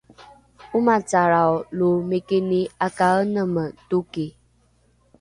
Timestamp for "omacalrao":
0.75-1.55